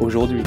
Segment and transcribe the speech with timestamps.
[0.00, 0.42] aujourd'hui.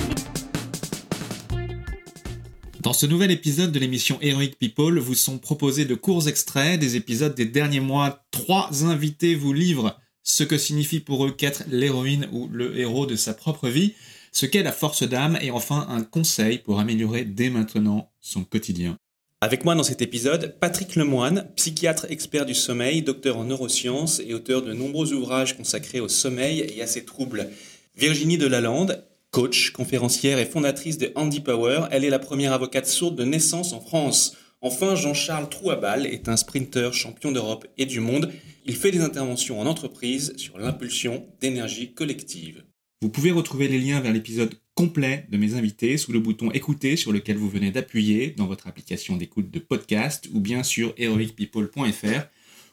[2.81, 6.95] Dans ce nouvel épisode de l'émission Heroic People, vous sont proposés de courts extraits des
[6.95, 8.25] épisodes des derniers mois.
[8.31, 13.15] Trois invités vous livrent ce que signifie pour eux qu'être l'héroïne ou le héros de
[13.15, 13.93] sa propre vie,
[14.31, 18.97] ce qu'est la force d'âme et enfin un conseil pour améliorer dès maintenant son quotidien.
[19.41, 24.33] Avec moi dans cet épisode, Patrick Lemoine, psychiatre expert du sommeil, docteur en neurosciences et
[24.35, 27.49] auteur de nombreux ouvrages consacrés au sommeil et à ses troubles.
[27.97, 33.15] Virginie Delalande, Coach, conférencière et fondatrice de Andy Power, elle est la première avocate sourde
[33.15, 34.35] de naissance en France.
[34.59, 38.29] Enfin, Jean-Charles Trouabal est un sprinter champion d'Europe et du monde.
[38.65, 42.65] Il fait des interventions en entreprise sur l'impulsion d'énergie collective.
[43.01, 46.97] Vous pouvez retrouver les liens vers l'épisode complet de mes invités sous le bouton écouter
[46.97, 52.27] sur lequel vous venez d'appuyer dans votre application d'écoute de podcast ou bien sur heroicpeople.fr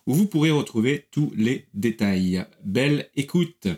[0.08, 2.44] où vous pourrez retrouver tous les détails.
[2.64, 3.68] Belle écoute!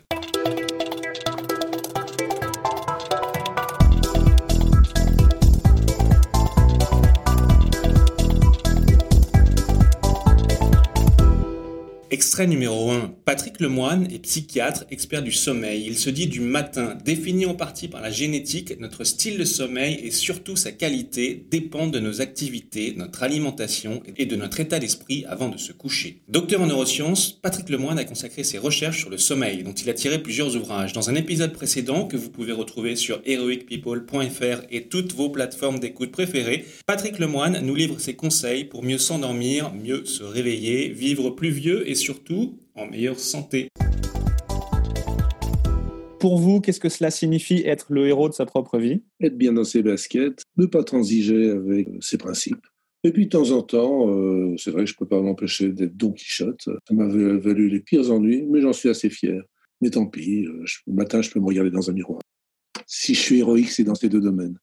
[12.31, 13.13] Extrait numéro 1.
[13.25, 15.83] Patrick Lemoine est psychiatre, expert du sommeil.
[15.85, 19.99] Il se dit du matin, défini en partie par la génétique, notre style de sommeil
[20.05, 25.25] et surtout sa qualité dépendent de nos activités, notre alimentation et de notre état d'esprit
[25.29, 26.21] avant de se coucher.
[26.29, 29.95] Docteur en neurosciences, Patrick Lemoine a consacré ses recherches sur le sommeil, dont il a
[29.95, 30.93] tiré plusieurs ouvrages.
[30.93, 36.13] Dans un épisode précédent que vous pouvez retrouver sur heroicpeople.fr et toutes vos plateformes d'écoute
[36.13, 41.51] préférées, Patrick Lemoine nous livre ses conseils pour mieux s'endormir, mieux se réveiller, vivre plus
[41.51, 43.69] vieux et surtout surtout en meilleure santé.
[46.19, 49.03] Pour vous, qu'est-ce que cela signifie être le héros de sa propre vie?
[49.21, 52.67] Être bien dans ses baskets, ne pas transiger avec ses principes.
[53.05, 55.71] Et puis de temps en temps, euh, c'est vrai que je ne peux pas m'empêcher
[55.71, 56.65] d'être Don Quichotte.
[56.65, 59.43] Ça m'a valu les pires ennuis, mais j'en suis assez fier.
[59.81, 62.21] Mais tant pis, euh, le matin, je peux me regarder dans un miroir.
[62.87, 64.59] Si je suis héroïque, c'est dans ces deux domaines.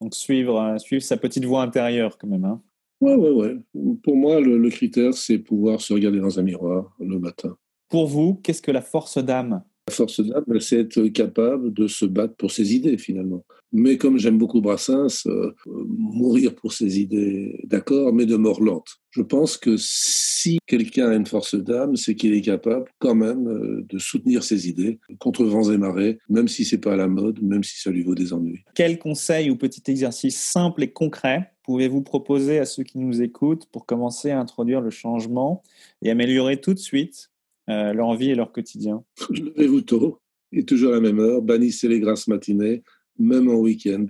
[0.00, 2.44] Donc suivre, euh, suivre sa petite voix intérieure quand même.
[2.44, 2.62] Hein
[3.02, 3.56] Ouais, ouais, ouais.
[4.04, 7.56] Pour moi, le, critère, c'est pouvoir se regarder dans un miroir le matin.
[7.88, 9.64] Pour vous, qu'est-ce que la force d'âme?
[9.92, 13.44] Force d'âme, c'est être capable de se battre pour ses idées, finalement.
[13.72, 18.98] Mais comme j'aime beaucoup Brassens, euh, mourir pour ses idées, d'accord, mais de mort lente.
[19.10, 23.48] Je pense que si quelqu'un a une force d'âme, c'est qu'il est capable quand même
[23.48, 27.08] euh, de soutenir ses idées contre vents et marées, même si c'est pas à la
[27.08, 28.62] mode, même si ça lui vaut des ennuis.
[28.74, 33.66] Quel conseil ou petit exercice simple et concret pouvez-vous proposer à ceux qui nous écoutent
[33.66, 35.62] pour commencer à introduire le changement
[36.02, 37.30] et améliorer tout de suite
[37.68, 40.18] leur vie et leur quotidien Levez-vous tôt
[40.52, 42.82] et toujours à la même heure, bannissez les grasses matinées,
[43.18, 44.06] même en week-end.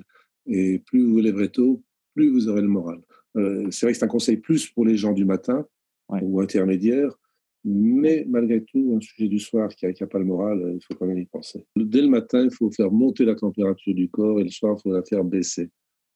[0.46, 1.82] Et plus vous vous lèverez tôt,
[2.14, 3.00] plus vous aurez le moral.
[3.36, 5.64] Euh, c'est vrai que c'est un conseil plus pour les gens du matin
[6.08, 7.16] ou intermédiaires,
[7.64, 11.06] mais malgré tout, un sujet du soir qui n'a pas le moral, il faut quand
[11.06, 11.64] même y penser.
[11.76, 14.82] Dès le matin, il faut faire monter la température du corps et le soir, il
[14.82, 15.70] faut la faire baisser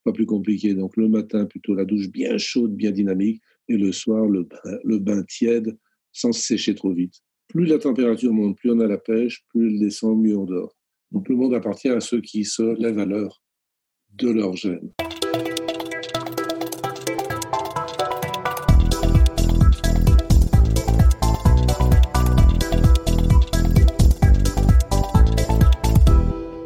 [0.07, 0.73] pas plus compliqué.
[0.73, 4.79] Donc le matin, plutôt la douche bien chaude, bien dynamique, et le soir, le bain,
[4.85, 5.77] le bain tiède,
[6.13, 7.21] sans sécher trop vite.
[7.49, 10.77] Plus la température monte, plus on a la pêche, plus elle descend, mieux on dort.
[11.13, 13.41] Donc le monde appartient à ceux qui se lèvent à l'heure
[14.15, 14.93] de leur gène.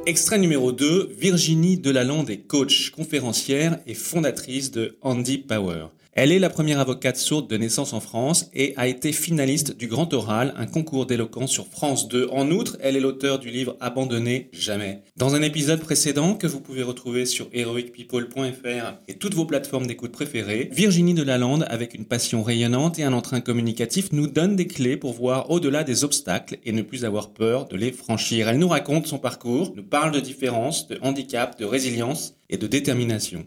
[0.06, 5.86] Extrait numéro 2, Virginie Delalande est coach, conférencière et fondatrice de Andy Power.
[6.12, 9.86] Elle est la première avocate sourde de naissance en France et a été finaliste du
[9.86, 12.28] Grand Oral, un concours d'éloquence sur France 2.
[12.32, 15.02] En outre, elle est l'auteur du livre Abandonné jamais.
[15.16, 20.10] Dans un épisode précédent que vous pouvez retrouver sur heroicpeople.fr et toutes vos plateformes d'écoute
[20.10, 24.96] préférées, Virginie Delalande, avec une passion rayonnante et un entrain communicatif, nous donne des clés
[24.96, 28.48] pour voir au-delà des obstacles et ne plus avoir peur de les franchir.
[28.48, 32.66] Elle nous raconte son parcours, nous parle de différences, de handicap, de résilience et de
[32.66, 33.46] détermination.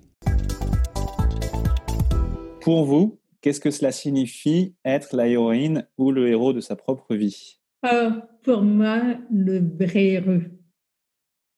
[2.64, 7.14] Pour vous, qu'est-ce que cela signifie être la héroïne ou le héros de sa propre
[7.14, 7.60] vie?
[7.86, 8.12] Euh,
[8.42, 10.44] Pour moi, le vrai héros,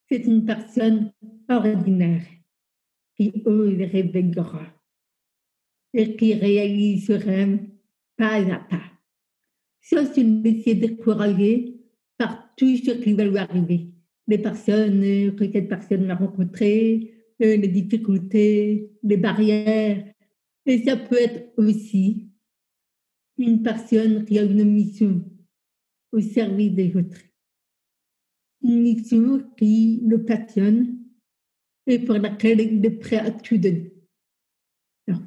[0.10, 1.14] c'est une personne
[1.48, 2.24] ordinaire
[3.16, 4.66] qui ose rêver grand
[5.94, 7.60] et qui réalise ce rêve
[8.18, 8.82] pas à pas,
[9.82, 11.76] sans se laisser décourager
[12.18, 13.92] par tout ce qui lui arriver.
[14.28, 20.15] les personnes que cette personne a rencontrées, les difficultés, les barrières.
[20.66, 22.30] Et ça peut être aussi
[23.38, 25.24] une personne qui a une mission
[26.12, 27.22] au service des autres.
[28.62, 30.98] Une mission qui le passionne
[31.86, 33.94] et pour laquelle il est prêt à tout donner.
[35.08, 35.22] Alors,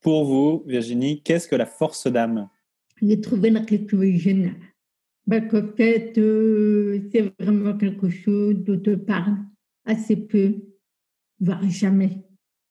[0.00, 2.48] Pour vous, Virginie, qu'est-ce que la force d'âme?
[3.00, 4.56] J'ai trouvé la question géniale.
[5.26, 9.36] Ben, qu'en fait, euh, c'est vraiment quelque chose dont on parle
[9.84, 10.54] assez peu,
[11.38, 12.27] voire jamais.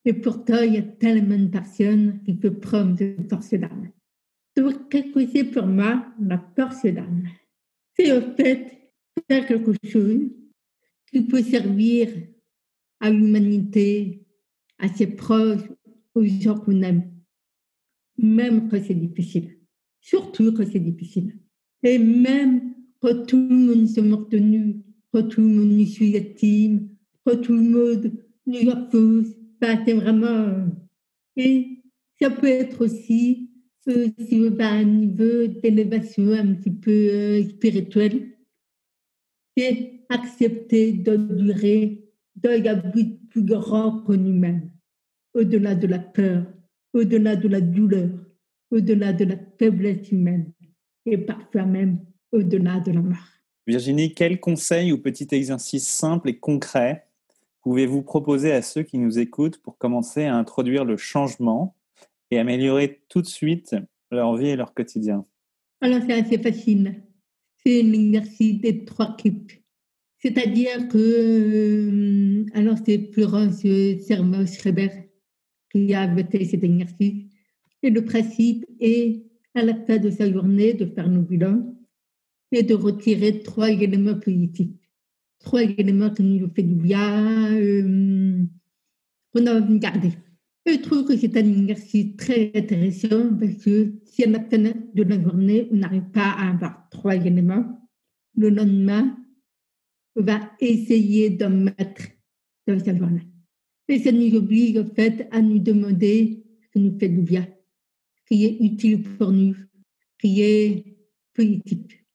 [0.08, 3.92] Et pourtant, il y a tellement de personnes qui peuvent prendre de force d'âme.
[4.56, 7.28] Donc, qu'est-ce que c'est pour moi la force d'âme
[7.94, 8.90] C'est en fait
[9.30, 10.30] faire quelque chose
[11.12, 12.08] qui peut servir
[13.02, 14.26] à l'humanité,
[14.80, 15.70] à ses proches,
[16.16, 17.12] aux gens qu'on aime,
[18.18, 19.58] même quand c'est difficile.
[20.00, 21.38] Surtout quand c'est difficile.
[21.84, 24.78] Et même quand tout le monde se retenu,
[25.12, 26.96] quand tout le monde nous team,
[27.26, 28.14] quand tout le monde
[28.46, 30.68] nous oppose, bah, c'est vraiment.
[31.36, 31.84] Et
[32.20, 33.50] ça peut être aussi,
[33.88, 38.38] euh, si vous à un niveau d'élévation un petit peu euh, spirituel,
[39.56, 42.04] c'est accepter d'endurer
[42.36, 42.82] dans un
[43.30, 44.70] plus grand que nous-mêmes,
[45.34, 46.46] au-delà de la peur,
[46.94, 48.10] au-delà de la douleur,
[48.72, 50.52] au-delà de la faiblesse humaine
[51.06, 52.00] et parfois même
[52.32, 53.28] au-delà de la mort.
[53.66, 57.07] Virginie, quels conseils ou petits exercices simples et concrets
[57.68, 61.76] pouvez-vous proposer à ceux qui nous écoutent pour commencer à introduire le changement
[62.32, 63.76] et améliorer tout de suite
[64.10, 65.26] leur vie et leur quotidien?
[65.82, 67.04] Alors c'est assez facile.
[67.58, 69.52] C'est l'exercice des trois types.
[70.20, 75.12] C'est-à-dire que, euh, alors c'est Florence Sermo-Schreiber
[75.70, 77.26] qui a voté cet exercice.
[77.84, 79.26] Et le principe est
[79.56, 81.76] à la fin de sa journée de faire nos bilans
[82.54, 84.87] et de retirer trois éléments positifs.
[85.40, 88.44] Trois éléments qui nous du bien, euh,
[89.34, 90.12] qu'on a garder.
[90.66, 95.04] je trouve que c'est un exercice très intéressant parce que si à la fin de
[95.04, 97.90] la journée, on n'arrive pas à avoir trois éléments,
[98.36, 99.18] le lendemain,
[100.16, 102.04] on va essayer d'en mettre
[102.68, 103.28] dans sa journée.
[103.88, 107.48] Et ça nous oblige en fait à nous demander ce qui nous fait du bien
[108.28, 109.56] qui est utile pour nous,
[110.20, 110.98] qui est
[111.34, 112.06] politique.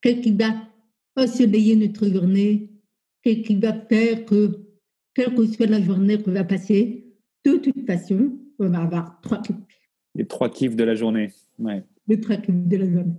[0.00, 0.68] Qu'est-ce qui va
[1.16, 2.70] ensoleiller notre journée,
[3.22, 4.66] qu'est-ce qui va faire que,
[5.14, 7.06] quelle que soit la journée qu'on va passer,
[7.44, 9.56] de toute façon, on va avoir trois kiffs.
[10.14, 11.30] Les trois kiffs de la journée.
[11.58, 11.84] Ouais.
[12.06, 13.14] Les trois kiffs de la journée.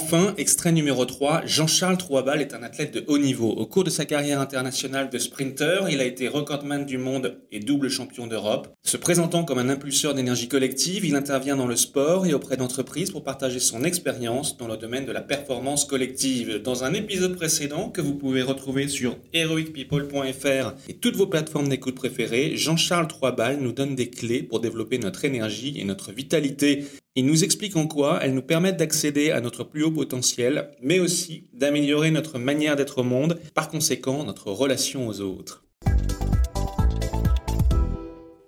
[0.00, 3.50] Enfin, extrait numéro 3, Jean-Charles Trouabal est un athlète de haut niveau.
[3.50, 7.58] Au cours de sa carrière internationale de sprinter, il a été recordman du monde et
[7.58, 8.72] double champion d'Europe.
[8.84, 13.10] Se présentant comme un impulseur d'énergie collective, il intervient dans le sport et auprès d'entreprises
[13.10, 16.62] pour partager son expérience dans le domaine de la performance collective.
[16.62, 21.96] Dans un épisode précédent que vous pouvez retrouver sur heroicpeople.fr et toutes vos plateformes d'écoute
[21.96, 26.84] préférées, Jean-Charles Trouabal nous donne des clés pour développer notre énergie et notre vitalité.
[27.18, 31.00] Il nous explique en quoi elles nous permettent d'accéder à notre plus haut potentiel, mais
[31.00, 35.66] aussi d'améliorer notre manière d'être au monde, par conséquent notre relation aux autres.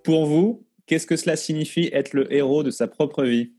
[0.04, 3.50] Pour vous, qu'est-ce que cela signifie être le héros de sa propre vie?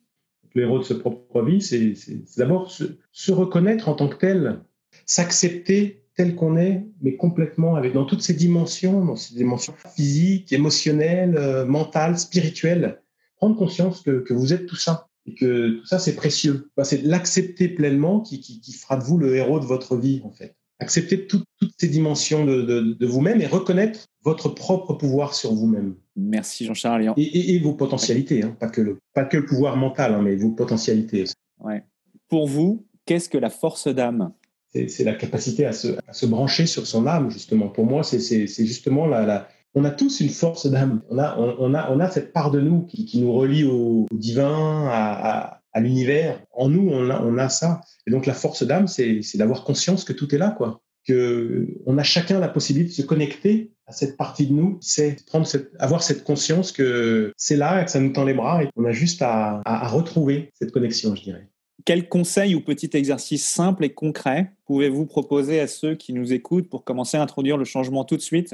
[0.54, 1.94] Le héros de sa propre vie, c'est
[2.38, 4.62] d'abord se, reconnaître en tant que tel,
[5.06, 10.54] s'accepter tel qu'on est, mais complètement avec dans toutes ses dimensions, dans ses dimensions physiques,
[10.54, 13.02] émotionnelles, euh, mentales, spirituelles
[13.42, 16.70] prendre conscience que, que, vous êtes tout ça et que tout ça c'est précieux.
[16.84, 20.32] c'est l'accepter pleinement qui, qui, qui, fera de vous le héros de votre vie en
[20.32, 20.56] fait.
[20.80, 21.46] Accepter toutes
[21.78, 25.96] ces dimensions de, de, de vous-même et reconnaître votre propre pouvoir sur vous-même.
[26.16, 27.14] Merci Jean-Charles.
[27.18, 30.36] Et, et, vos potentialités, hein, pas, que le, pas que le pouvoir mental, hein, mais
[30.36, 31.26] vos potentialités.
[31.60, 31.84] Ouais.
[32.30, 34.34] Pour vous, qu'est-ce que la force d'âme?
[34.74, 37.68] C'est la capacité à se, à se, brancher sur son âme, justement.
[37.68, 41.02] Pour moi, c'est justement la, la on a tous une force d'âme.
[41.10, 44.88] On a, on, a, on a cette part de nous qui, nous relie au, divin,
[44.90, 46.42] à, l'univers.
[46.52, 47.82] En nous, on a, ça.
[48.06, 50.82] Et donc, la force d'âme, c'est d'avoir conscience que tout est là, quoi.
[51.08, 54.78] Que on a chacun la possibilité de se connecter à cette partie de nous.
[54.82, 58.64] C'est prendre cette, avoir cette conscience que c'est là, que ça nous tend les bras
[58.64, 61.48] et qu'on a juste à, à, retrouver cette connexion, je dirais.
[61.86, 66.70] Quels conseils ou petits exercices simples et concrets pouvez-vous proposer à ceux qui nous écoutent
[66.70, 68.54] pour commencer à introduire le changement tout de suite?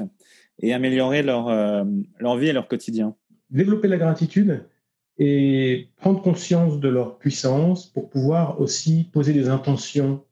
[0.60, 1.84] Et améliorer leur, euh,
[2.18, 3.14] leur vie et leur quotidien
[3.50, 4.64] Développer la gratitude
[5.18, 10.22] et prendre conscience de leur puissance pour pouvoir aussi poser des intentions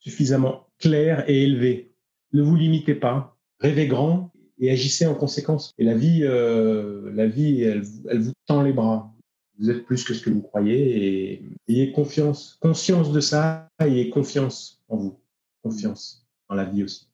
[0.00, 1.92] suffisamment claires et élevées.
[2.32, 5.72] Ne vous limitez pas, rêvez grand et agissez en conséquence.
[5.78, 9.12] Et la vie, euh, la vie, elle, elle vous tend les bras.
[9.58, 14.10] Vous êtes plus que ce que vous croyez et ayez confiance, conscience de ça, ayez
[14.10, 15.20] confiance en vous,
[15.62, 17.06] confiance dans la vie aussi.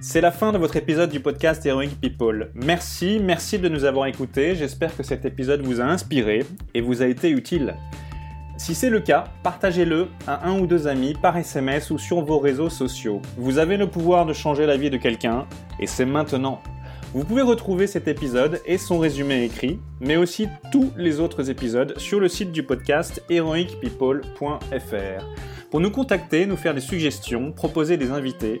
[0.00, 2.50] C'est la fin de votre épisode du podcast Heroic People.
[2.54, 4.54] Merci, merci de nous avoir écoutés.
[4.54, 7.74] J'espère que cet épisode vous a inspiré et vous a été utile.
[8.58, 12.38] Si c'est le cas, partagez-le à un ou deux amis par SMS ou sur vos
[12.38, 13.22] réseaux sociaux.
[13.38, 15.46] Vous avez le pouvoir de changer la vie de quelqu'un
[15.80, 16.60] et c'est maintenant.
[17.14, 21.98] Vous pouvez retrouver cet épisode et son résumé écrit, mais aussi tous les autres épisodes
[21.98, 25.24] sur le site du podcast heroicpeople.fr.
[25.70, 28.60] Pour nous contacter, nous faire des suggestions, proposer des invités,